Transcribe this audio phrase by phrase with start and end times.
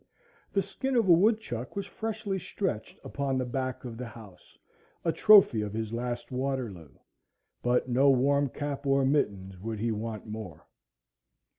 [0.51, 4.57] The skin of a woodchuck was freshly stretched upon the back of the house,
[5.05, 6.97] a trophy of his last Waterloo;
[7.61, 10.65] but no warm cap or mittens would he want more.